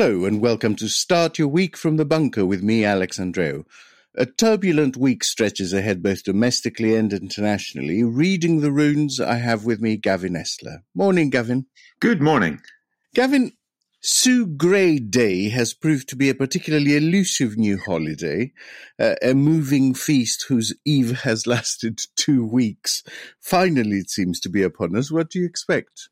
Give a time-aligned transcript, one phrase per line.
[0.00, 3.66] Hello and welcome to Start Your Week from the Bunker with me, Alex Andreou.
[4.14, 8.02] A turbulent week stretches ahead both domestically and internationally.
[8.02, 10.78] Reading the runes, I have with me Gavin Esler.
[10.94, 11.66] Morning, Gavin.
[12.00, 12.62] Good morning.
[13.14, 13.52] Gavin,
[14.00, 18.52] Sue Gray Day has proved to be a particularly elusive new holiday,
[18.98, 23.02] uh, a moving feast whose eve has lasted two weeks.
[23.38, 25.12] Finally, it seems to be upon us.
[25.12, 26.08] What do you expect?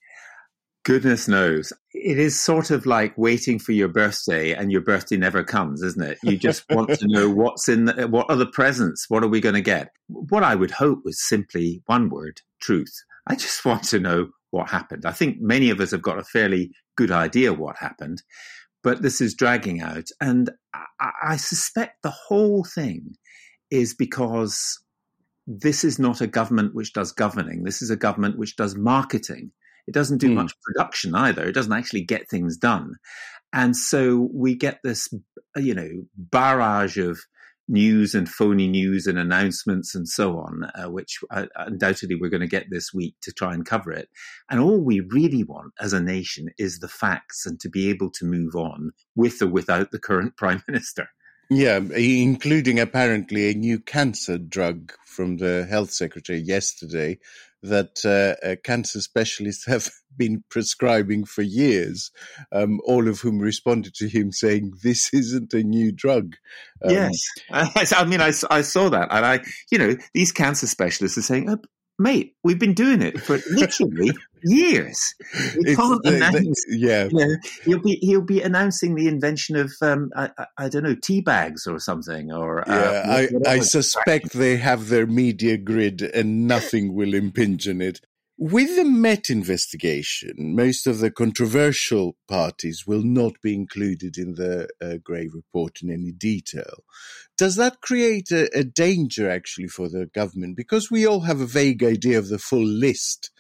[0.85, 1.73] Goodness knows.
[1.93, 6.03] It is sort of like waiting for your birthday and your birthday never comes, isn't
[6.03, 6.19] it?
[6.23, 9.07] You just want to know what's in the, what are the presents?
[9.09, 9.91] What are we going to get?
[10.07, 13.03] What I would hope was simply one word, truth.
[13.27, 15.05] I just want to know what happened.
[15.05, 18.23] I think many of us have got a fairly good idea what happened,
[18.83, 20.07] but this is dragging out.
[20.21, 23.15] And I, I suspect the whole thing
[23.71, 24.79] is because
[25.47, 27.65] this is not a government which does governing.
[27.65, 29.51] This is a government which does marketing.
[29.89, 30.35] It doesn't do mm.
[30.35, 31.49] much production either.
[31.49, 32.97] It doesn't actually get things done.
[33.55, 35.09] And so we get this,
[35.57, 37.19] you know, barrage of
[37.69, 42.43] news and phony news and announcements and so on, uh, which uh, undoubtedly we're going
[42.43, 44.11] to get this week to try and cover it.
[44.51, 48.11] And all we really want as a nation is the facts and to be able
[48.13, 51.09] to move on with or without the current prime minister.
[51.51, 57.19] Yeah, including apparently a new cancer drug from the health secretary yesterday
[57.63, 62.11] that uh, uh, cancer specialists have been prescribing for years,
[62.53, 66.37] um, all of whom responded to him saying, This isn't a new drug.
[66.85, 67.23] Um, yes.
[67.51, 69.09] I mean, I, I saw that.
[69.11, 71.59] And I, you know, these cancer specialists are saying, oh,
[71.99, 74.13] mate, we've been doing it for literally
[74.45, 75.15] years.
[75.57, 76.65] We can't the, announce.
[76.69, 80.69] The, yeah, you know, he'll be he'll be announcing the invention of um, I, I,
[80.69, 82.33] don't know tea bags or something.
[82.33, 87.81] Or uh, I, I suspect they have their media grid and nothing will impinge on
[87.81, 88.01] it.
[88.41, 94.69] With the Met investigation, most of the controversial parties will not be included in the
[94.81, 96.85] uh, Gray report in any detail.
[97.37, 100.57] Does that create a, a, danger actually for the government?
[100.57, 103.33] Because we all have a vague idea of the full list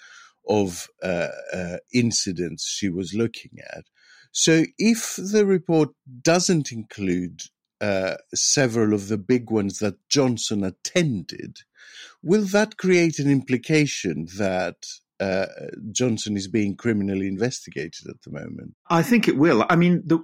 [0.49, 3.85] of uh, uh, incidents she was looking at.
[4.33, 5.91] So if the report
[6.23, 7.43] doesn't include
[7.81, 11.59] uh, several of the big ones that Johnson attended,
[12.23, 14.77] will that create an implication that
[15.21, 15.47] uh,
[15.93, 18.75] Johnson is being criminally investigated at the moment?
[18.89, 19.65] I think it will.
[19.69, 20.21] I mean, the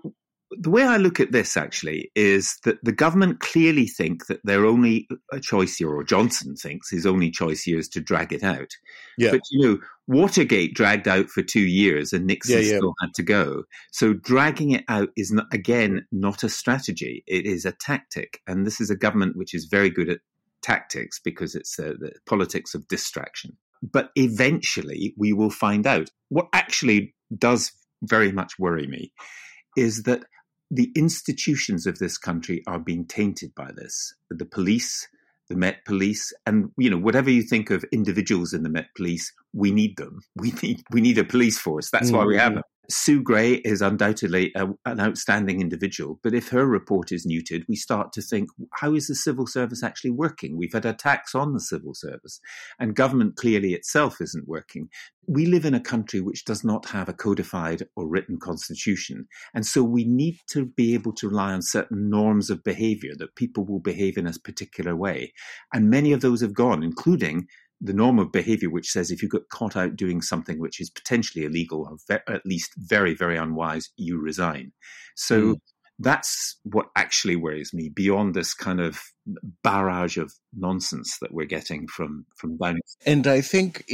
[0.58, 4.64] the way I look at this actually is that the government clearly think that their
[4.64, 5.08] only
[5.42, 8.70] choice here, or Johnson thinks his only choice here, is to drag it out.
[9.18, 9.32] Yeah.
[9.32, 12.76] But you know, Watergate dragged out for two years, and Nixon yeah, yeah.
[12.76, 13.64] still had to go.
[13.92, 18.40] So dragging it out is not, again not a strategy; it is a tactic.
[18.46, 20.20] And this is a government which is very good at
[20.64, 23.56] tactics because it's uh, the politics of distraction.
[23.82, 26.10] But eventually, we will find out.
[26.30, 27.70] What actually does
[28.02, 29.12] very much worry me
[29.76, 30.24] is that
[30.70, 34.14] the institutions of this country are being tainted by this.
[34.30, 35.06] The police,
[35.50, 39.32] the Met Police, and you know whatever you think of individuals in the Met Police,
[39.52, 40.20] we need them.
[40.36, 41.90] We need we need a police force.
[41.90, 42.16] That's mm-hmm.
[42.16, 42.56] why we have mm.
[42.56, 42.64] them.
[42.90, 47.76] Sue Gray is undoubtedly a, an outstanding individual, but if her report is neutered, we
[47.76, 50.56] start to think, how is the civil service actually working?
[50.56, 52.40] We've had attacks on the civil service,
[52.78, 54.88] and government clearly itself isn't working.
[55.26, 59.64] We live in a country which does not have a codified or written constitution, and
[59.64, 63.64] so we need to be able to rely on certain norms of behavior that people
[63.64, 65.32] will behave in a particular way.
[65.72, 67.48] And many of those have gone, including
[67.80, 70.90] the norm of behavior which says if you get caught out doing something which is
[70.90, 74.72] potentially illegal or ve- at least very very unwise you resign
[75.14, 75.56] so mm.
[75.98, 79.00] that's what actually worries me beyond this kind of
[79.62, 83.84] barrage of nonsense that we're getting from from down and i think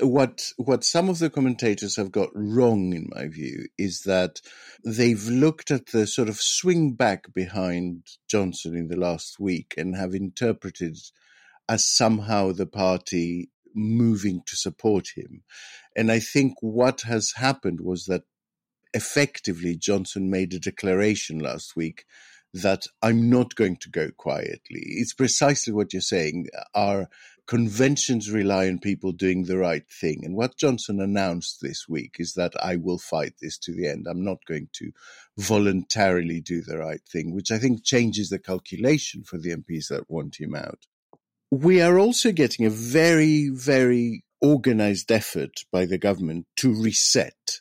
[0.00, 4.40] what what some of the commentators have got wrong in my view is that
[4.84, 9.96] they've looked at the sort of swing back behind johnson in the last week and
[9.96, 10.96] have interpreted
[11.70, 15.44] as somehow the party moving to support him.
[15.96, 18.24] And I think what has happened was that
[18.92, 22.04] effectively Johnson made a declaration last week
[22.52, 24.82] that I'm not going to go quietly.
[24.84, 26.48] It's precisely what you're saying.
[26.74, 27.08] Our
[27.46, 30.24] conventions rely on people doing the right thing.
[30.24, 34.08] And what Johnson announced this week is that I will fight this to the end.
[34.08, 34.90] I'm not going to
[35.38, 40.10] voluntarily do the right thing, which I think changes the calculation for the MPs that
[40.10, 40.86] want him out
[41.50, 47.60] we are also getting a very, very organized effort by the government to reset.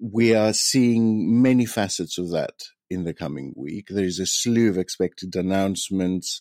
[0.00, 3.88] We are seeing many facets of that in the coming week.
[3.88, 6.40] There is a slew of expected announcements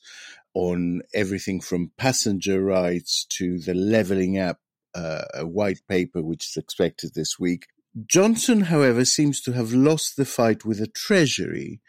[0.54, 4.60] on everything from passenger rights to the leveling up
[4.94, 7.68] uh, white paper, which is expected this week.
[8.08, 11.82] Johnson, however, seems to have lost the fight with the Treasury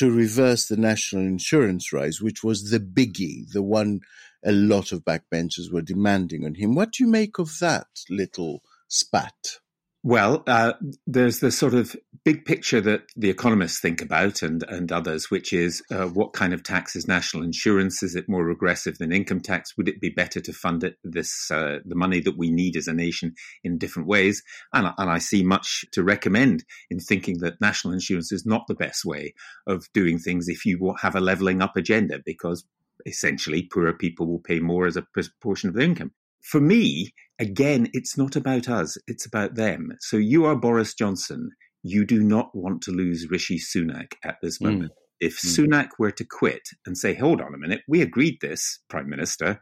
[0.00, 4.00] to reverse the national insurance rise, which was the biggie, the one
[4.42, 6.74] a lot of backbenchers were demanding on him.
[6.74, 9.58] What do you make of that little spat?
[10.02, 10.72] Well, uh,
[11.06, 11.94] there's the sort of
[12.24, 16.54] big picture that the economists think about and, and others, which is uh, what kind
[16.54, 18.02] of tax is national insurance?
[18.02, 19.76] Is it more regressive than income tax?
[19.76, 22.88] Would it be better to fund it this uh, the money that we need as
[22.88, 24.42] a nation in different ways?
[24.72, 28.74] And, and I see much to recommend in thinking that national insurance is not the
[28.74, 29.34] best way
[29.66, 32.64] of doing things if you have a leveling up agenda, because
[33.04, 37.88] essentially poorer people will pay more as a proportion of their income for me, again,
[37.92, 39.90] it's not about us, it's about them.
[40.00, 41.50] So you are Boris Johnson.
[41.82, 44.66] You do not want to lose Rishi Sunak at this hmm.
[44.66, 44.92] moment.
[44.92, 44.96] Mm.
[45.20, 45.68] If mm.
[45.68, 49.60] Sunak were to quit and say, hold on a minute, we agreed this, Prime Minister,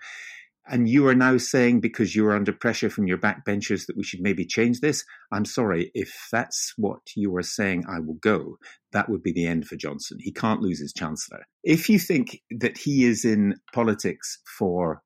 [0.70, 4.20] and you are now saying because you're under pressure from your backbenchers that we should
[4.20, 8.58] maybe change this, I'm sorry, if that's what you are saying, I will go.
[8.92, 10.19] That would be the end for Johnson.
[10.20, 11.44] He can't lose his chancellor.
[11.64, 15.02] If you think that he is in politics for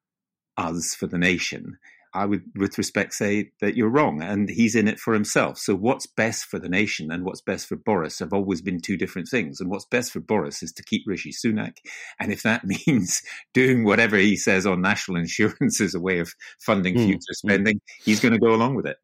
[0.57, 1.79] us for the nation,
[2.15, 5.59] I would, with respect, say that you're wrong, and he's in it for himself.
[5.59, 8.99] So, what's best for the nation and what's best for Boris have always been two
[8.99, 9.61] different things.
[9.61, 11.77] And what's best for Boris is to keep Rishi Sunak,
[12.21, 13.23] and if that means
[13.55, 17.07] doing whatever he says on national insurance as a way of funding mm.
[17.07, 17.81] future spending, mm.
[18.05, 18.99] he's going to go along with it.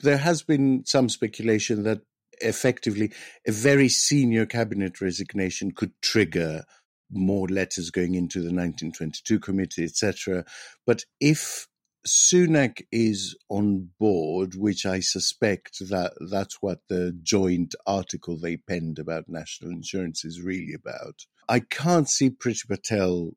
[0.00, 2.00] There has been some speculation that
[2.40, 3.12] effectively
[3.46, 6.64] a very senior cabinet resignation could trigger
[7.10, 10.44] more letters going into the 1922 committee, etc.
[10.86, 11.68] But if
[12.06, 18.98] Sunak is on board, which I suspect that that's what the joint article they penned
[19.00, 21.26] about national insurance is really about.
[21.48, 23.32] I can't see Priti Patel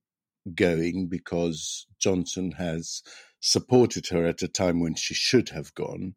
[0.53, 3.01] going because Johnson has
[3.39, 6.15] supported her at a time when she should have gone,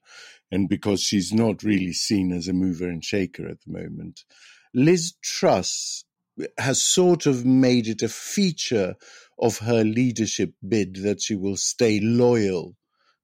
[0.51, 4.25] and because she's not really seen as a mover and shaker at the moment.
[4.75, 6.05] Liz Truss
[6.59, 8.97] has sort of made it a feature
[9.39, 12.77] of her leadership bid that she will stay loyal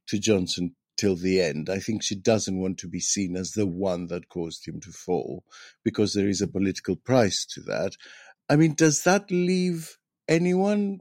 [0.09, 1.70] to Johnson till the end.
[1.70, 4.91] I think she doesn't want to be seen as the one that caused him to
[4.91, 5.44] fall
[5.85, 7.93] because there is a political price to that.
[8.49, 9.97] I mean, does that leave
[10.29, 11.00] anyone?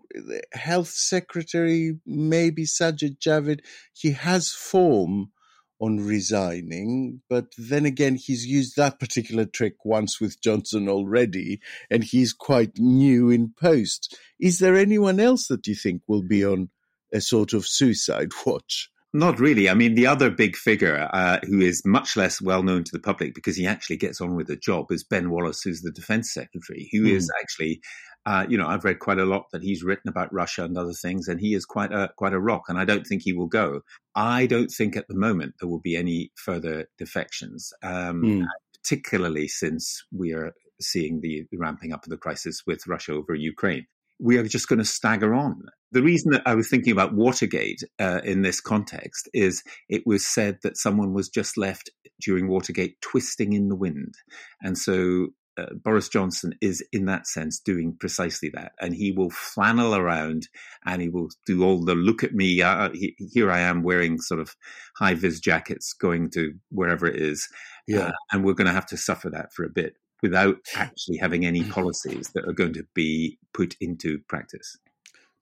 [0.53, 3.61] Health secretary, maybe Sajid Javid,
[3.93, 5.31] he has form
[5.79, 7.21] on resigning.
[7.29, 11.59] But then again, he's used that particular trick once with Johnson already,
[11.89, 14.17] and he's quite new in post.
[14.39, 16.69] Is there anyone else that you think will be on
[17.13, 18.89] a sort of suicide watch?
[19.13, 19.69] Not really.
[19.69, 22.99] I mean, the other big figure uh, who is much less well known to the
[22.99, 26.33] public because he actually gets on with the job is Ben Wallace, who's the defense
[26.33, 27.11] secretary, who mm.
[27.11, 27.81] is actually
[28.27, 30.91] uh, you know, I've read quite a lot that he's written about Russia and other
[30.91, 32.63] things, and he is quite a quite a rock.
[32.67, 33.81] And I don't think he will go.
[34.15, 38.45] I don't think at the moment there will be any further defections, um, mm.
[38.73, 40.51] particularly since we are
[40.81, 43.87] seeing the ramping up of the crisis with Russia over Ukraine.
[44.19, 45.61] We are just going to stagger on.
[45.93, 50.25] The reason that I was thinking about Watergate uh, in this context is it was
[50.25, 51.89] said that someone was just left
[52.19, 54.15] during Watergate twisting in the wind.
[54.61, 59.29] And so uh, Boris Johnson is, in that sense, doing precisely that, and he will
[59.29, 60.47] flannel around
[60.85, 62.61] and he will do all the look at me.
[62.61, 64.55] Uh, he, here I am wearing sort of
[64.97, 67.47] high vis jackets, going to wherever it is,
[67.87, 71.17] yeah, uh, and we're going to have to suffer that for a bit without actually
[71.17, 74.77] having any policies that are going to be put into practice.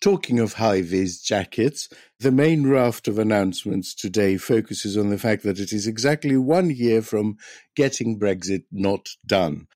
[0.02, 5.44] Talking of high vis jackets, the main raft of announcements today focuses on the fact
[5.44, 7.38] that it is exactly one year from
[7.76, 9.68] getting Brexit not done.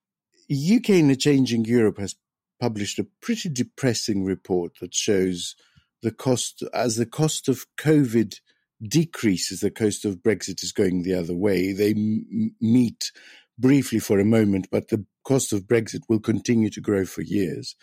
[0.52, 2.16] UK in a Changing Europe has
[2.60, 5.56] published a pretty depressing report that shows
[6.02, 8.40] the cost as the cost of COVID
[8.82, 11.74] decreases, the cost of Brexit is going the other way.
[11.74, 13.12] They m- meet
[13.58, 17.76] briefly for a moment, but the cost of Brexit will continue to grow for years.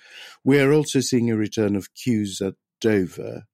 [0.42, 3.44] We are also seeing a return of queues at Dover.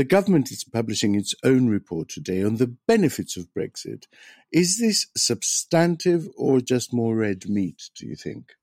[0.00, 4.04] The government is publishing its own report today on the benefits of Brexit.
[4.50, 8.54] Is this substantive or just more red meat, do you think?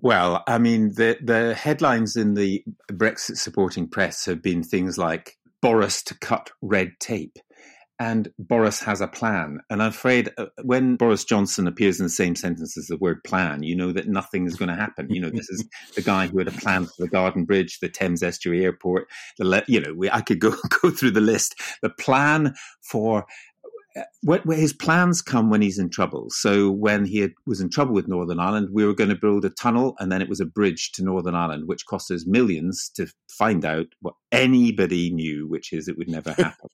[0.00, 5.36] Well, I mean, the, the headlines in the Brexit supporting press have been things like
[5.60, 7.40] Boris to cut red tape.
[8.00, 9.60] And Boris has a plan.
[9.70, 13.22] And I'm afraid uh, when Boris Johnson appears in the same sentence as the word
[13.22, 15.10] plan, you know that nothing is going to happen.
[15.10, 17.88] You know, this is the guy who had a plan for the Garden Bridge, the
[17.88, 19.06] Thames Estuary Airport.
[19.38, 21.54] The, you know, we, I could go, go through the list.
[21.82, 23.26] The plan for
[24.50, 26.26] his plans come when he's in trouble.
[26.30, 29.44] So when he had, was in trouble with Northern Ireland, we were going to build
[29.44, 32.90] a tunnel and then it was a bridge to Northern Ireland, which cost us millions
[32.96, 36.68] to find out what anybody knew, which is it would never happen.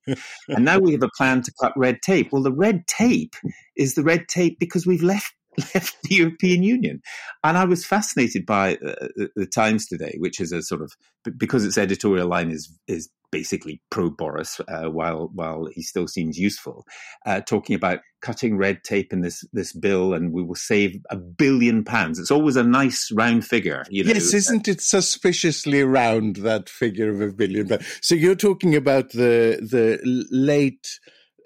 [0.48, 2.32] and now we have a plan to cut red tape.
[2.32, 3.34] Well, the red tape
[3.76, 5.34] is the red tape because we've left
[5.74, 7.00] left the European Union.
[7.44, 10.92] And I was fascinated by uh, the Times today, which is a sort of
[11.36, 16.38] because its editorial line is is basically pro Boris, uh, while while he still seems
[16.38, 16.84] useful,
[17.26, 21.16] uh, talking about cutting red tape in this this bill, and we will save a
[21.16, 22.18] billion pounds.
[22.18, 24.12] It's always a nice round figure, you know.
[24.12, 27.68] Yes, isn't it suspiciously round that figure of a billion?
[28.00, 30.98] So you're talking about the the late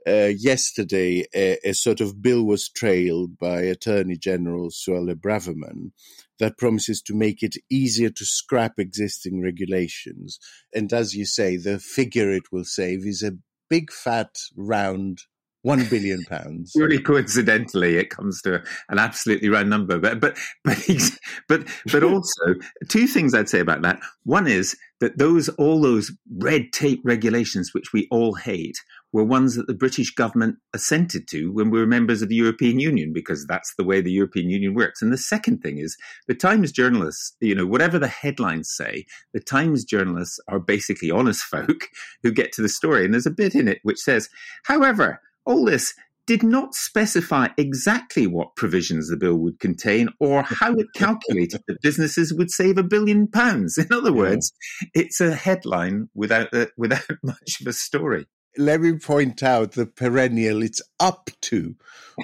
[0.06, 5.92] uh, yesterday, a, a, sort of bill was trailed by Attorney General Suella Braverman
[6.38, 10.38] that promises to make it easier to scrap existing regulations.
[10.74, 13.38] And as you say, the figure it will save is a
[13.70, 15.22] big, fat, round
[15.64, 16.72] one billion pounds.
[16.76, 19.98] Really coincidentally, it comes to an absolutely round number.
[19.98, 20.78] But but but
[21.48, 22.54] but but also
[22.88, 24.00] two things I'd say about that.
[24.24, 28.76] One is that those all those red tape regulations which we all hate
[29.14, 32.80] were ones that the British government assented to when we were members of the European
[32.80, 35.00] Union because that's the way the European Union works.
[35.00, 39.38] And the second thing is the Times journalists, you know, whatever the headlines say, the
[39.38, 41.86] Times journalists are basically honest folk
[42.24, 43.04] who get to the story.
[43.04, 44.28] And there's a bit in it which says,
[44.64, 45.94] however, all this
[46.26, 51.82] did not specify exactly what provisions the bill would contain or how it calculated that
[51.82, 53.78] businesses would save a billion pounds.
[53.78, 54.52] In other words,
[54.92, 58.26] it's a headline without a, without much of a story.
[58.56, 60.62] Let me point out the perennial.
[60.62, 61.74] It's up to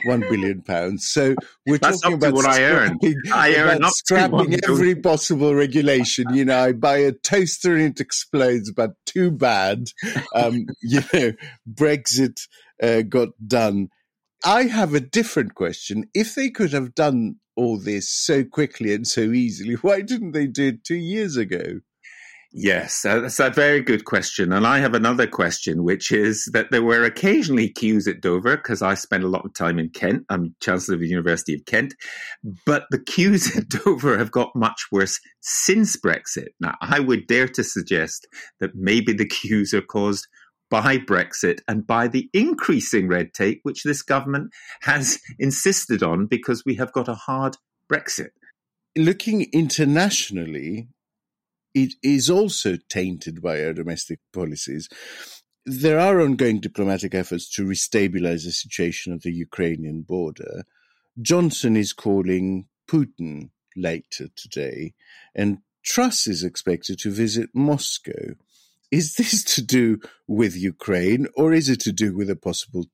[0.05, 1.07] one billion pounds.
[1.07, 1.35] So
[1.67, 2.99] we're That's talking about what I earn.
[3.33, 6.27] I earn up scrapping every possible regulation.
[6.33, 9.89] You know, I buy a toaster and it explodes, but too bad.
[10.35, 11.33] Um, you know,
[11.69, 12.41] Brexit
[12.83, 13.89] uh, got done.
[14.45, 16.09] I have a different question.
[16.15, 20.47] If they could have done all this so quickly and so easily, why didn't they
[20.47, 21.81] do it two years ago?
[22.53, 24.53] Yes, uh, that's a very good question.
[24.53, 28.83] And I have another question, which is that there were occasionally queues at Dover because
[28.83, 30.25] I spent a lot of time in Kent.
[30.29, 31.95] I'm Chancellor of the University of Kent.
[32.67, 36.49] But the queues at Dover have got much worse since Brexit.
[36.59, 38.27] Now, I would dare to suggest
[38.59, 40.27] that maybe the queues are caused
[40.71, 44.51] by Brexit and by the increasing red tape which this government
[44.83, 47.57] has insisted on because we have got a hard
[47.89, 48.31] Brexit.
[48.97, 50.89] Looking internationally,
[51.75, 54.89] it is also tainted by our domestic policies.
[55.67, 60.65] There are ongoing diplomatic efforts to restabilize the situation at the Ukrainian border.
[61.21, 64.95] Johnson is calling Putin later today,
[65.35, 68.35] and Truss is expected to visit Moscow.
[68.91, 72.87] Is this to do with Ukraine or is it to do with a possible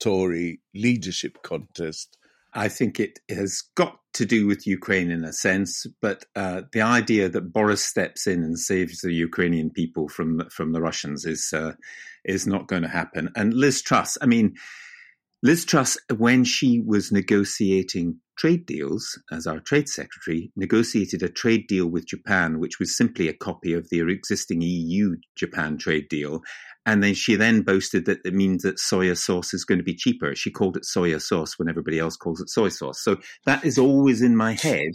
[0.00, 2.18] Tory leadership contest?
[2.52, 6.80] I think it has got to do with Ukraine in a sense, but uh, the
[6.80, 11.52] idea that Boris steps in and saves the Ukrainian people from from the Russians is
[11.52, 11.72] uh,
[12.24, 13.30] is not going to happen.
[13.36, 14.54] And Liz Truss, I mean,
[15.44, 21.66] Liz Truss, when she was negotiating trade deals as our trade secretary, negotiated a trade
[21.66, 26.40] deal with Japan, which was simply a copy of the existing EU Japan trade deal.
[26.86, 29.94] And then she then boasted that it means that soya sauce is going to be
[29.94, 30.34] cheaper.
[30.34, 33.02] She called it soya sauce when everybody else calls it soy sauce.
[33.02, 34.92] So that is always in my head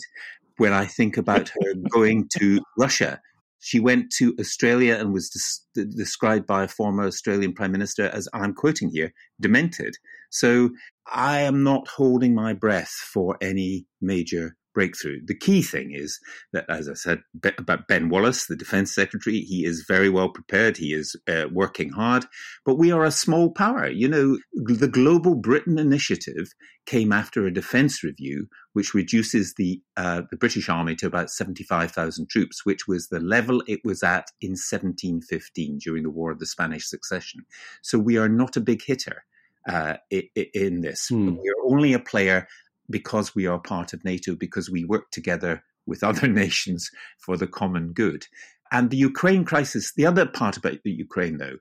[0.58, 3.22] when I think about her going to Russia
[3.60, 5.30] she went to Australia and was
[5.76, 9.96] des- described by a former Australian Prime Minister as, I'm quoting here, demented.
[10.30, 10.72] So
[11.12, 15.20] I am not holding my breath for any major breakthrough.
[15.26, 16.20] The key thing is
[16.54, 17.22] that, as I said
[17.58, 20.78] about Ben Wallace, the defense secretary, he is very well prepared.
[20.78, 22.26] He is uh, working hard,
[22.66, 23.90] but we are a small power.
[23.90, 26.52] You know, the Global Britain Initiative
[26.86, 28.48] came after a defense review,
[28.80, 33.10] which reduces the uh, the British Army to about seventy five thousand troops, which was
[33.10, 37.42] the level it was at in seventeen fifteen during the War of the Spanish Succession.
[37.82, 39.26] So we are not a big hitter.
[39.68, 41.36] Uh, in this, hmm.
[41.36, 42.48] we are only a player
[42.90, 47.48] because we are part of NATO, because we work together with other nations for the
[47.48, 48.28] common good.
[48.72, 51.58] And the Ukraine crisis, the other part about the Ukraine, though,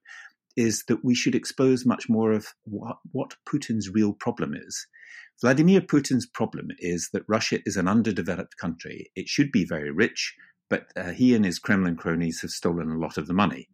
[0.56, 4.86] is that we should expose much more of what, what Putin's real problem is.
[5.40, 9.10] Vladimir Putin's problem is that Russia is an underdeveloped country.
[9.14, 10.34] It should be very rich,
[10.68, 13.68] but uh, he and his Kremlin cronies have stolen a lot of the money.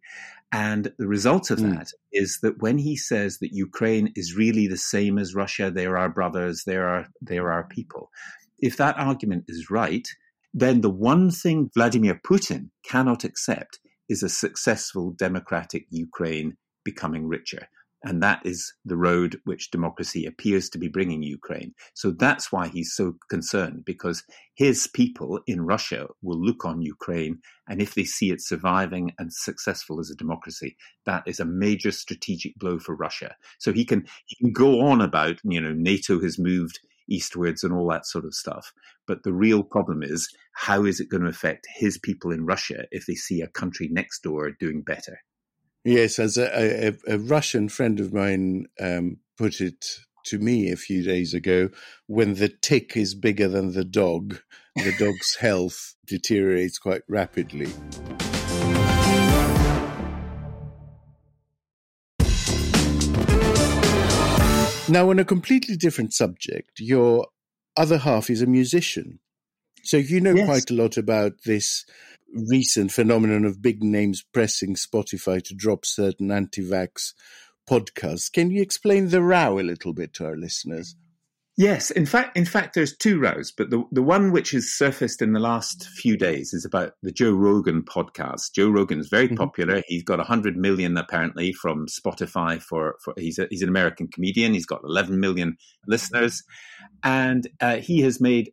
[0.51, 1.75] And the result of mm.
[1.75, 5.97] that is that when he says that Ukraine is really the same as Russia, they're
[5.97, 8.11] our brothers, they're our, they're our people,
[8.59, 10.07] if that argument is right,
[10.53, 17.67] then the one thing Vladimir Putin cannot accept is a successful democratic Ukraine becoming richer.
[18.07, 21.73] And that is the road which democracy appears to be bringing Ukraine.
[21.95, 27.39] So that's why he's so concerned, because his people in Russia will look on Ukraine.
[27.67, 31.91] And if they see it surviving and successful as a democracy, that is a major
[31.91, 33.35] strategic blow for Russia.
[33.57, 37.73] So he can, he can go on about, you know, NATO has moved eastwards and
[37.73, 38.71] all that sort of stuff.
[39.07, 42.85] But the real problem is how is it going to affect his people in Russia
[42.91, 45.21] if they see a country next door doing better?
[45.87, 50.75] Yes, as a, a, a Russian friend of mine um, put it to me a
[50.75, 51.69] few days ago,
[52.07, 54.39] when the tick is bigger than the dog,
[54.75, 57.67] the dog's health deteriorates quite rapidly.
[64.89, 67.27] Now, on a completely different subject, your
[67.77, 69.19] other half is a musician.
[69.83, 70.47] So you know yes.
[70.47, 71.85] quite a lot about this
[72.35, 77.13] recent phenomenon of big names pressing Spotify to drop certain anti vax
[77.69, 78.31] podcasts.
[78.31, 80.95] Can you explain the row a little bit to our listeners?
[81.57, 85.21] Yes, in fact, in fact, there's two rows, but the the one which has surfaced
[85.21, 88.51] in the last few days is about the Joe Rogan podcast.
[88.53, 89.37] Joe Rogan is very mm-hmm.
[89.37, 89.81] popular.
[89.87, 94.53] He's got 100 million apparently from Spotify for for he's a, he's an American comedian.
[94.53, 95.55] He's got 11 million
[95.87, 96.43] listeners,
[97.05, 98.51] and uh, he has made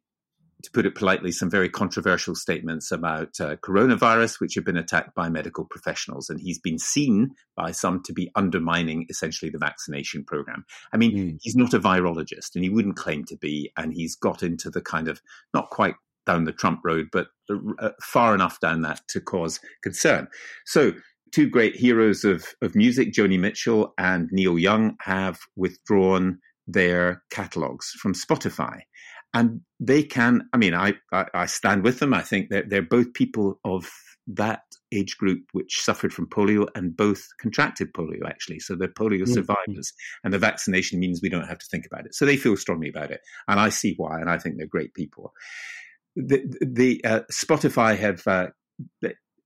[0.63, 5.15] to put it politely, some very controversial statements about uh, coronavirus, which have been attacked
[5.15, 6.31] by medical professionals.
[6.31, 10.65] And he's been seen by some to be undermining essentially the vaccination program.
[10.93, 11.39] I mean, mm.
[11.41, 13.73] he's not a virologist and he wouldn't claim to be.
[13.77, 15.21] And he's got into the kind of
[15.53, 15.95] not quite
[16.27, 20.29] down the Trump road, but uh, far enough down that to cause concern.
[20.67, 20.93] So,
[21.33, 27.91] two great heroes of, of music, Joni Mitchell and Neil Young, have withdrawn their catalogs
[27.91, 28.83] from Spotify
[29.35, 30.49] and they can.
[30.53, 32.15] I mean, I, I, I stand with them.
[32.15, 33.91] I think they're they're both people of
[34.29, 34.63] that
[34.93, 38.61] age group which suffered from polio and both contracted polio actually.
[38.61, 39.33] So they're polio mm-hmm.
[39.33, 39.93] survivors,
[40.25, 42.15] and the vaccination means we don't have to think about it.
[42.15, 44.95] So they feel strongly about it, and I see why, and I think they're great
[44.95, 45.33] people.
[46.15, 48.49] The, the uh, Spotify have uh,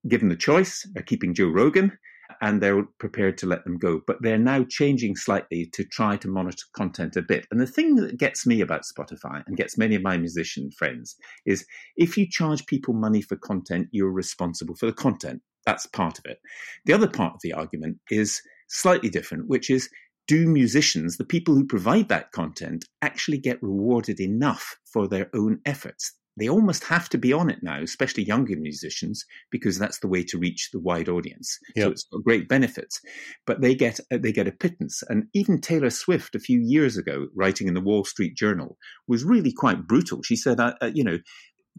[0.08, 1.96] given the choice, are keeping Joe Rogan
[2.40, 4.00] and they're prepared to let them go.
[4.06, 7.46] But they're now changing slightly to try to monitor content a bit.
[7.50, 11.16] And the thing that gets me about Spotify and gets many of my musician friends
[11.44, 15.42] is if you charge people money for content, you're responsible for the content.
[15.64, 16.38] That's part of it.
[16.84, 19.88] The other part of the argument is slightly different, which is
[20.26, 25.60] do musicians, the people who provide that content, actually get rewarded enough for their own
[25.64, 26.14] efforts?
[26.36, 30.22] They almost have to be on it now, especially younger musicians, because that's the way
[30.24, 31.58] to reach the wide audience.
[31.74, 31.84] Yep.
[31.84, 33.00] So it's got great benefits,
[33.46, 35.02] but they get uh, they get a pittance.
[35.08, 38.76] And even Taylor Swift, a few years ago, writing in the Wall Street Journal,
[39.08, 40.22] was really quite brutal.
[40.22, 41.18] She said, uh, uh, "You know,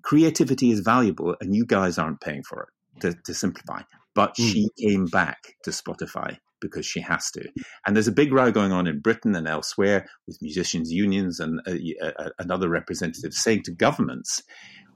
[0.04, 2.70] creativity is valuable, and you guys aren't paying for it."
[3.02, 3.82] To, to simplify,
[4.17, 4.51] but mm.
[4.51, 7.47] she came back to Spotify because she has to.
[7.86, 11.62] And there's a big row going on in Britain and elsewhere with musicians' unions and,
[11.67, 14.41] uh, uh, and other representatives saying to governments,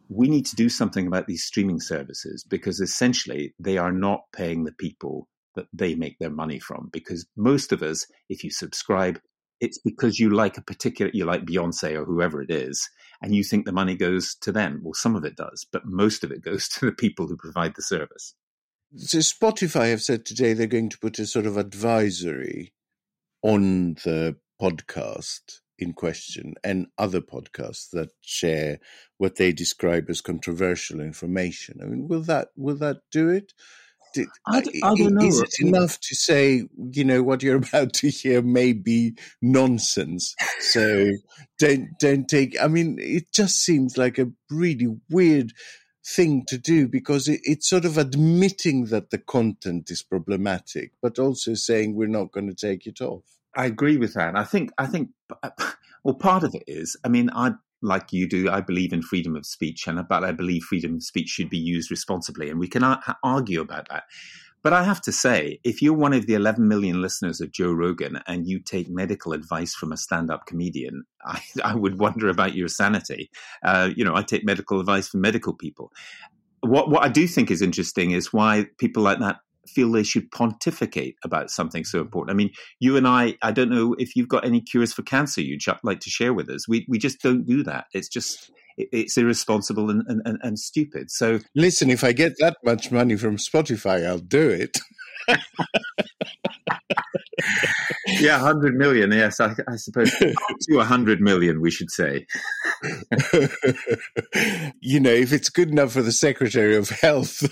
[0.09, 4.63] we need to do something about these streaming services because essentially they are not paying
[4.63, 6.89] the people that they make their money from.
[6.91, 9.19] Because most of us, if you subscribe,
[9.59, 12.89] it's because you like a particular, you like Beyonce or whoever it is,
[13.21, 14.81] and you think the money goes to them.
[14.83, 17.75] Well, some of it does, but most of it goes to the people who provide
[17.75, 18.33] the service.
[18.97, 22.73] So Spotify have said today they're going to put a sort of advisory
[23.41, 28.79] on the podcast in question and other podcasts that share
[29.17, 31.79] what they describe as controversial information.
[31.81, 33.53] I mean, will that will that do it?
[34.13, 35.25] Did, I, I, don't know.
[35.25, 40.35] Is it enough to say, you know, what you're about to hear may be nonsense?
[40.59, 41.11] So
[41.59, 42.61] don't don't take.
[42.61, 45.53] I mean, it just seems like a really weird
[46.05, 51.19] thing to do because it, it's sort of admitting that the content is problematic, but
[51.19, 53.23] also saying we're not going to take it off.
[53.55, 54.35] I agree with that.
[54.35, 55.09] I think I think
[56.03, 56.97] well, part of it is.
[57.03, 58.49] I mean, I like you do.
[58.49, 61.57] I believe in freedom of speech, and but I believe freedom of speech should be
[61.57, 62.83] used responsibly, and we can
[63.23, 64.03] argue about that.
[64.63, 67.71] But I have to say, if you're one of the 11 million listeners of Joe
[67.71, 72.29] Rogan and you take medical advice from a stand up comedian, I, I, would wonder
[72.29, 73.29] about your sanity.
[73.63, 75.91] Uh, you know, I take medical advice from medical people.
[76.61, 80.29] What, what I do think is interesting is why people like that feel they should
[80.31, 82.33] pontificate about something so important.
[82.33, 85.41] I mean, you and I, I don't know if you've got any cures for cancer
[85.41, 86.67] you'd like to share with us.
[86.67, 87.85] We, we just don't do that.
[87.93, 91.11] It's just, it's irresponsible and, and, and stupid.
[91.11, 94.79] So listen, if I get that much money from Spotify, I'll do it.
[98.19, 99.11] yeah, hundred million.
[99.11, 102.25] Yes, I, I suppose to hundred million, we should say.
[104.81, 107.43] you know, if it's good enough for the Secretary of Health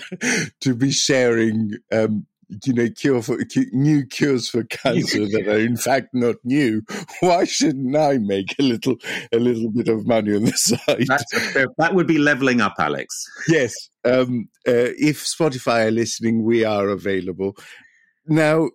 [0.60, 2.26] to be sharing um,
[2.64, 3.38] you know, cure for
[3.72, 6.82] new cures for cancer that are in fact not new.
[7.20, 8.96] Why shouldn't I make a little
[9.32, 11.06] a little bit of money on the side?
[11.52, 13.24] Fair, that would be leveling up, Alex.
[13.48, 13.74] Yes.
[14.04, 17.56] Um, uh, if Spotify are listening, we are available.
[18.26, 18.70] Now,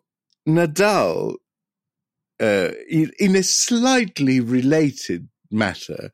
[0.48, 1.36] Nadal,
[2.40, 6.12] uh, in a slightly related matter,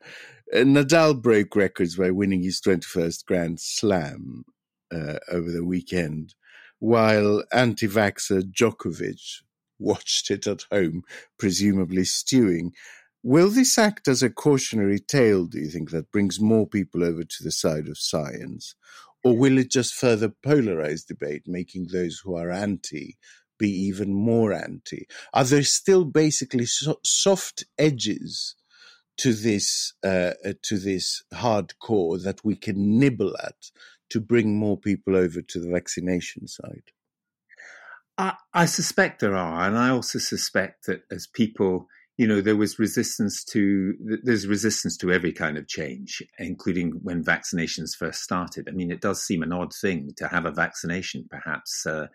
[0.52, 4.44] uh, Nadal broke records by winning his 21st Grand Slam
[4.92, 6.34] uh, over the weekend,
[6.82, 9.42] while anti vaxxer Djokovic
[9.78, 11.04] watched it at home,
[11.38, 12.72] presumably stewing.
[13.22, 17.22] Will this act as a cautionary tale, do you think, that brings more people over
[17.22, 18.74] to the side of science?
[19.22, 23.16] Or will it just further polarize debate, making those who are anti
[23.60, 25.06] be even more anti?
[25.32, 28.56] Are there still basically so- soft edges
[29.18, 33.70] to this uh, uh, to this hardcore that we can nibble at
[34.12, 36.92] to bring more people over to the vaccination side?
[38.18, 42.56] I, I suspect there are, and I also suspect that as people you know there
[42.56, 48.68] was resistance to there's resistance to every kind of change including when vaccinations first started.
[48.68, 52.08] I mean it does seem an odd thing to have a vaccination perhaps uh,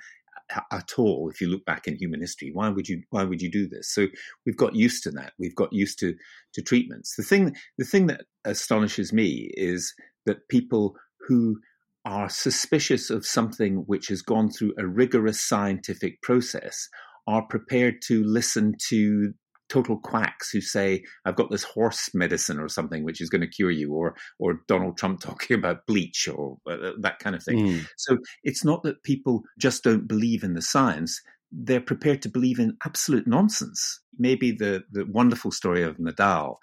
[0.71, 2.51] at all if you look back in human history.
[2.53, 3.89] Why would you why would you do this?
[3.93, 4.07] So
[4.45, 5.33] we've got used to that.
[5.39, 6.15] We've got used to
[6.53, 7.15] to treatments.
[7.15, 9.93] The thing the thing that astonishes me is
[10.25, 10.95] that people
[11.27, 11.59] who
[12.07, 16.87] are suspicious of something which has gone through a rigorous scientific process
[17.27, 19.33] are prepared to listen to
[19.67, 23.47] total quacks who say, I've got this horse medicine or something which is going to
[23.47, 27.57] cure you, or or Donald Trump talking about bleach or uh, that kind of thing.
[27.57, 27.85] Mm.
[27.97, 31.21] So it's not that people just don't believe in the science.
[31.51, 33.99] They're prepared to believe in absolute nonsense.
[34.17, 36.55] Maybe the, the wonderful story of Nadal,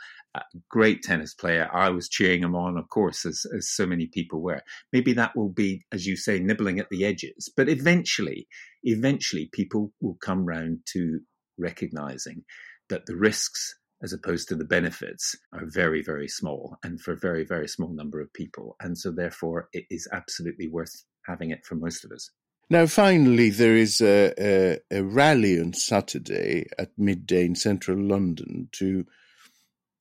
[0.69, 1.69] great tennis player.
[1.73, 4.63] I was cheering him on, of course, as, as so many people were.
[4.93, 7.51] Maybe that will be, as you say, nibbling at the edges.
[7.57, 8.49] But eventually,
[8.83, 11.21] eventually, people will come round to
[11.59, 12.45] recognizing
[12.89, 17.19] that the risks as opposed to the benefits are very, very small and for a
[17.19, 18.77] very, very small number of people.
[18.81, 22.31] And so, therefore, it is absolutely worth having it for most of us.
[22.71, 28.69] Now, finally, there is a, a, a rally on Saturday at midday in central London
[28.73, 29.07] to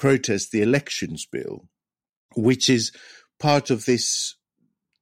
[0.03, 1.69] protest the elections bill,
[2.35, 2.91] which is
[3.39, 4.35] part of this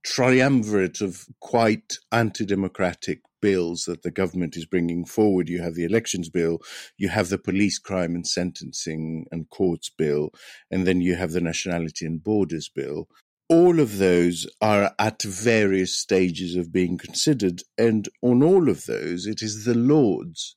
[0.05, 5.49] triumvirate of quite anti democratic bills that the government is bringing forward.
[5.49, 6.59] You have the elections bill,
[6.99, 10.29] you have the police crime and sentencing and courts bill,
[10.69, 13.07] and then you have the nationality and borders bill.
[13.49, 19.25] All of those are at various stages of being considered, and on all of those,
[19.25, 20.55] it is the Lords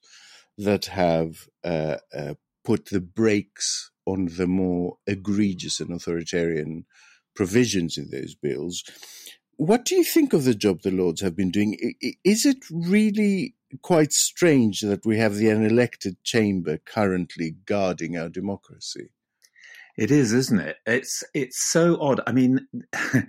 [0.59, 6.87] that have uh, uh, put the brakes on the more egregious and authoritarian
[7.35, 8.85] provisions in those bills.
[9.57, 11.94] What do you think of the job the Lords have been doing?
[12.24, 19.11] Is it really quite strange that we have the unelected chamber currently guarding our democracy?
[19.96, 20.77] It is, isn't it?
[20.87, 22.20] It's it's so odd.
[22.27, 22.66] I mean,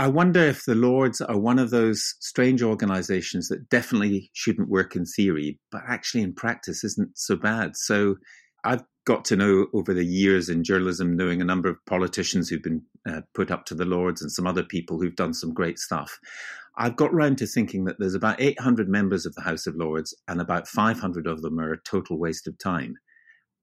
[0.00, 4.96] I wonder if the Lords are one of those strange organizations that definitely shouldn't work
[4.96, 7.76] in theory, but actually in practice isn't so bad.
[7.76, 8.16] So
[8.64, 12.62] I've got to know over the years in journalism, knowing a number of politicians who've
[12.62, 15.78] been uh, put up to the Lords and some other people who've done some great
[15.78, 16.18] stuff.
[16.78, 20.16] I've got round to thinking that there's about 800 members of the House of Lords,
[20.28, 22.94] and about 500 of them are a total waste of time.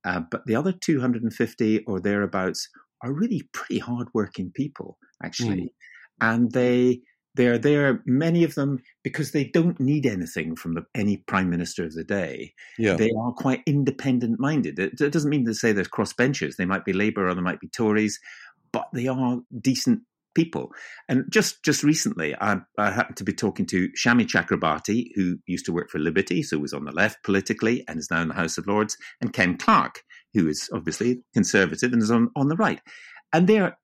[0.05, 2.69] Uh, but the other 250 or thereabouts
[3.03, 5.61] are really pretty hardworking people, actually.
[5.61, 5.69] Mm.
[6.19, 7.01] And they
[7.37, 11.85] they're there, many of them, because they don't need anything from the, any prime minister
[11.85, 12.53] of the day.
[12.79, 12.95] Yeah.
[12.95, 14.79] They are quite independent minded.
[14.79, 16.55] It, it, doesn't mean to say they're crossbenchers.
[16.55, 18.19] They might be Labour or they might be Tories,
[18.71, 20.01] but they are decent
[20.35, 20.71] people.
[21.07, 25.65] And just just recently, I, I happened to be talking to Shami Chakrabarti, who used
[25.67, 28.33] to work for Liberty, so was on the left politically and is now in the
[28.33, 30.03] House of Lords, and Ken Clarke,
[30.33, 32.81] who is obviously conservative and is on, on the right.
[33.33, 33.77] And they're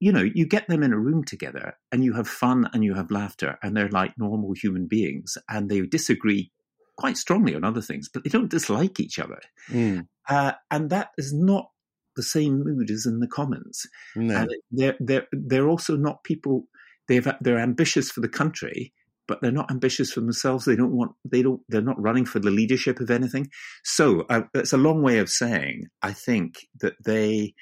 [0.00, 2.94] you know, you get them in a room together and you have fun and you
[2.94, 6.50] have laughter and they're like normal human beings and they disagree
[6.96, 9.40] quite strongly on other things, but they don't dislike each other.
[9.70, 10.06] Mm.
[10.28, 11.70] Uh, and that is not
[12.16, 13.86] the same mood as in the Commons.
[14.16, 14.34] No.
[14.34, 16.64] And they're, they're, they're also not people,
[17.06, 18.92] they've, they're ambitious for the country,
[19.28, 20.64] but they're not ambitious for themselves.
[20.64, 23.48] They don't want, they don't, they're not running for the leadership of anything.
[23.84, 27.54] So uh, that's a long way of saying, I think that they,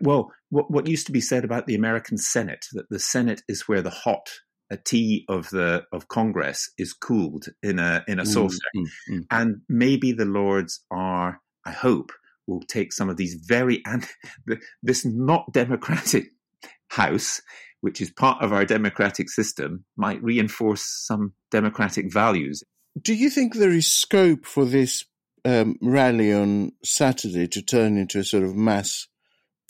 [0.00, 3.62] well, what, what used to be said about the American Senate, that the Senate is
[3.62, 4.28] where the hot
[4.72, 8.86] a tea of the of Congress is cooled in a in a mm, saucer, mm,
[9.10, 12.12] mm, and maybe the Lords are, I hope,
[12.46, 14.06] will take some of these very and
[14.82, 16.26] this not democratic
[16.88, 17.40] House
[17.80, 22.62] which is part of our democratic system, might reinforce some democratic values.
[23.00, 25.04] Do you think there is scope for this
[25.44, 29.06] um, rally on Saturday to turn into a sort of mass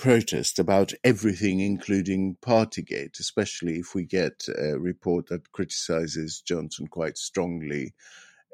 [0.01, 7.19] protest about everything, including Partygate, especially if we get a report that criticizes Johnson quite
[7.19, 7.93] strongly,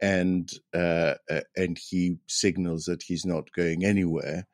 [0.02, 4.48] and uh, uh, and he signals that he's not going anywhere.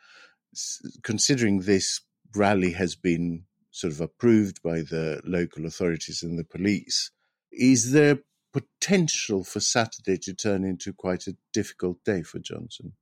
[1.02, 2.02] Considering this
[2.36, 7.10] rally has been sort of approved by the local authorities and the police,
[7.50, 8.18] is there
[8.52, 12.92] potential for Saturday to turn into quite a difficult day for Johnson?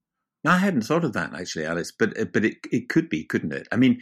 [0.45, 3.53] I hadn't thought of that actually, Alex, but uh, but it it could be, couldn't
[3.53, 3.69] it?
[3.73, 4.01] I mean,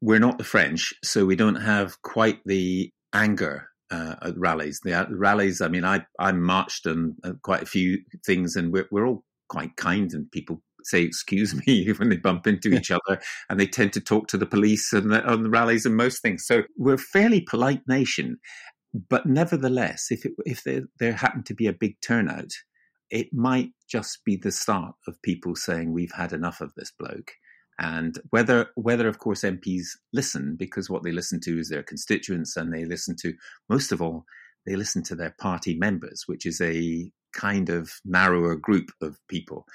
[0.00, 4.80] we're not the French, so we don't have quite the anger uh, at rallies.
[4.84, 8.72] The uh, rallies, I mean, I I marched on uh, quite a few things, and
[8.72, 12.90] we're we're all quite kind, and people say excuse me when they bump into each
[12.90, 15.96] other, and they tend to talk to the police and the, on the rallies and
[15.96, 16.44] most things.
[16.46, 18.38] So we're a fairly polite nation,
[19.08, 22.50] but nevertheless, if it, if there, there happened to be a big turnout,
[23.10, 27.32] it might just be the start of people saying we've had enough of this bloke.
[27.78, 32.56] And whether, whether of course MPs listen, because what they listen to is their constituents,
[32.56, 33.34] and they listen to
[33.68, 34.24] most of all,
[34.66, 39.66] they listen to their party members, which is a kind of narrower group of people.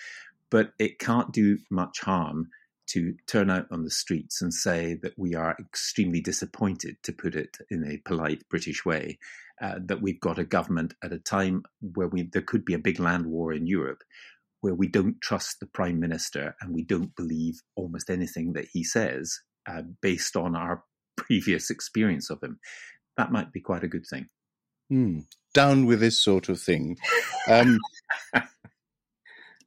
[0.50, 2.50] But it can't do much harm
[2.88, 7.36] to turn out on the streets and say that we are extremely disappointed, to put
[7.36, 9.18] it in a polite British way,
[9.62, 12.80] uh, that we've got a government at a time where we, there could be a
[12.80, 14.04] big land war in Europe,
[14.62, 18.84] where we don't trust the prime minister and we don't believe almost anything that he
[18.84, 20.84] says uh, based on our
[21.18, 22.60] previous experience of him.
[23.18, 24.28] That might be quite a good thing.
[24.92, 26.98] Mm, down with this sort of thing.
[27.48, 27.80] Um,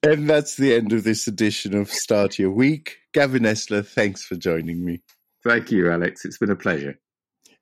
[0.03, 2.96] and that's the end of this edition of Start Your Week.
[3.12, 5.03] Gavin Esler, thanks for joining me.
[5.44, 6.25] Thank you, Alex.
[6.25, 6.99] It's been a pleasure.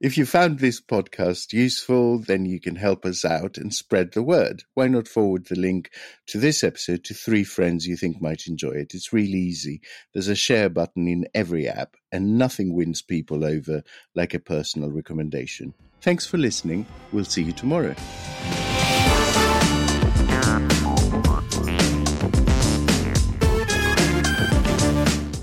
[0.04, 4.22] If you found this podcast useful, then you can help us out and spread the
[4.22, 4.62] word.
[4.74, 5.92] Why not forward the link
[6.26, 8.92] to this episode to three friends you think might enjoy it?
[8.92, 9.80] It's really easy.
[10.12, 13.82] There's a share button in every app, and nothing wins people over
[14.14, 15.72] like a personal recommendation.
[16.02, 16.84] Thanks for listening.
[17.10, 17.94] We'll see you tomorrow.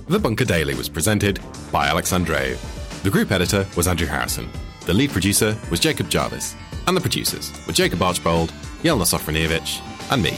[0.08, 1.39] The Bunker Daily was presented
[1.71, 2.60] by Alex Andreou.
[3.04, 4.48] The group editor was Andrew Harrison.
[4.86, 6.56] The lead producer was Jacob Jarvis.
[6.86, 8.52] And the producers were Jacob Archbold,
[8.84, 10.38] Jelena Sofronijevic, and me,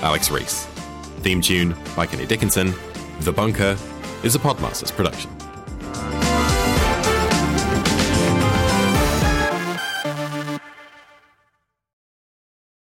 [0.00, 0.66] Alex Rees.
[1.22, 2.72] Theme tune by Kenny Dickinson.
[3.22, 3.76] The Bunker
[4.22, 5.33] is a Podmasters production.